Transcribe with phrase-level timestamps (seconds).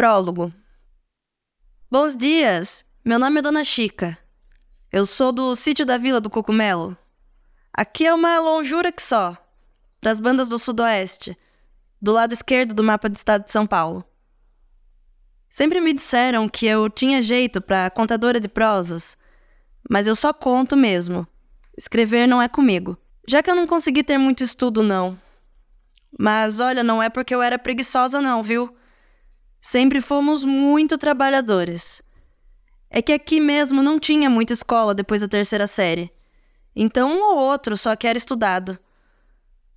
[0.00, 0.50] Prólogo.
[1.90, 2.86] Bons dias!
[3.04, 4.16] Meu nome é Dona Chica.
[4.90, 6.96] Eu sou do sítio da Vila do Cocumelo.
[7.70, 9.36] Aqui é uma longura que só,
[10.00, 11.36] para as bandas do Sudoeste,
[12.00, 14.02] do lado esquerdo do mapa do estado de São Paulo.
[15.50, 19.18] Sempre me disseram que eu tinha jeito para contadora de prosas,
[19.90, 21.28] mas eu só conto mesmo.
[21.76, 22.96] Escrever não é comigo.
[23.28, 25.20] Já que eu não consegui ter muito estudo, não.
[26.18, 28.74] Mas olha, não é porque eu era preguiçosa, não, viu?
[29.60, 32.02] Sempre fomos muito trabalhadores.
[32.88, 36.10] É que aqui mesmo não tinha muita escola depois da terceira série.
[36.74, 38.78] Então um ou outro só que era estudado.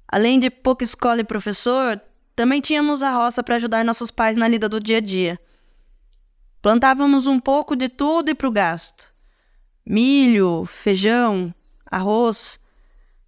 [0.08, 2.00] Além de pouca escola e professor,
[2.36, 5.40] também tínhamos a roça para ajudar nossos pais na lida do dia a dia.
[6.62, 9.14] Plantávamos um pouco de tudo e para o gasto:
[9.86, 11.54] milho, feijão,
[11.86, 12.60] arroz.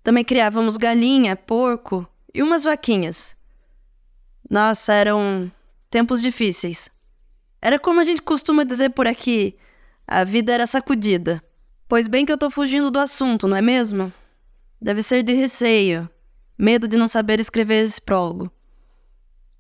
[0.02, 3.36] Também criávamos galinha, porco e umas vaquinhas.
[4.50, 5.52] Nossa, eram
[5.96, 6.90] tempos difíceis.
[7.62, 9.56] Era como a gente costuma dizer por aqui:
[10.06, 11.42] a vida era sacudida.
[11.88, 14.12] Pois bem que eu tô fugindo do assunto, não é mesmo?
[14.82, 16.10] Deve ser de receio,
[16.58, 18.52] medo de não saber escrever esse prólogo.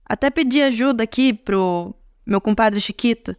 [0.05, 3.33] Até pedi ajuda aqui pro meu compadre Chiquito.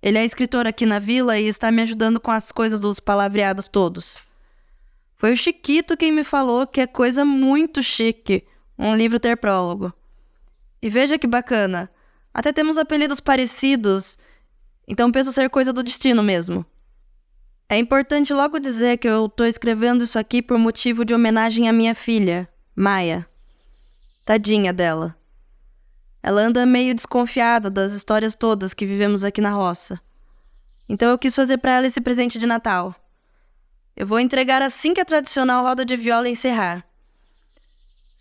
[0.00, 3.66] Ele é escritor aqui na vila e está me ajudando com as coisas dos palavreados
[3.66, 4.22] todos.
[5.16, 8.46] Foi o Chiquito quem me falou que é coisa muito chique
[8.78, 9.92] um livro ter prólogo.
[10.82, 11.88] E veja que bacana.
[12.34, 14.18] Até temos apelidos parecidos,
[14.86, 16.66] então penso ser coisa do destino mesmo.
[17.68, 21.72] É importante logo dizer que eu estou escrevendo isso aqui por motivo de homenagem à
[21.72, 23.26] minha filha, Maia.
[24.24, 25.16] Tadinha dela.
[26.22, 30.00] Ela anda meio desconfiada das histórias todas que vivemos aqui na roça.
[30.88, 32.94] Então eu quis fazer para ela esse presente de Natal.
[33.96, 36.84] Eu vou entregar assim que a tradicional roda de viola encerrar.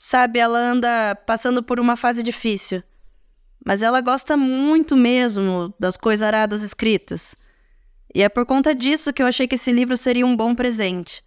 [0.04, 2.82] Sabe, ela anda passando por uma fase difícil.
[3.64, 7.36] Mas ela gosta muito mesmo das coisas aradas escritas.
[8.12, 11.24] E é por conta disso que eu achei que esse livro seria um bom presente.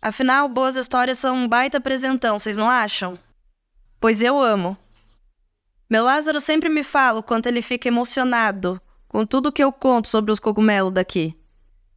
[0.00, 3.18] Afinal, boas histórias são um baita presentão, vocês não acham?
[3.98, 4.78] Pois eu amo.
[5.90, 10.06] Meu Lázaro sempre me fala o quanto ele fica emocionado com tudo que eu conto
[10.06, 11.36] sobre os cogumelos daqui.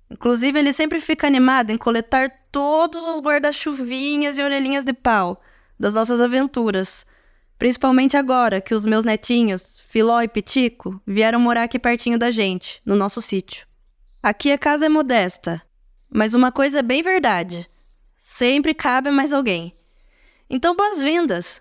[0.10, 5.40] Inclusive, ele sempre fica animado em coletar todos os guarda-chuvinhas e orelhinhas de pau
[5.82, 7.08] das nossas aventuras.
[7.58, 12.80] Principalmente agora que os meus netinhos, Filó e Pitico, vieram morar aqui pertinho da gente,
[12.86, 13.66] no nosso sítio.
[14.22, 15.60] Aqui a casa é modesta,
[16.14, 17.68] mas uma coisa é bem verdade:
[18.20, 19.74] sempre cabe mais alguém.
[20.48, 21.60] Então, boas-vindas!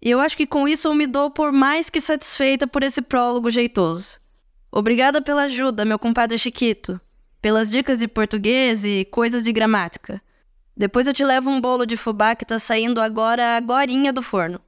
[0.00, 3.02] E eu acho que com isso eu me dou por mais que satisfeita por esse
[3.02, 4.18] prólogo jeitoso.
[4.72, 6.98] Obrigada pela ajuda, meu compadre Chiquito,
[7.42, 10.22] pelas dicas de português e coisas de gramática.
[10.78, 14.60] Depois eu te levo um bolo de fubá que tá saindo agora agorinha do forno.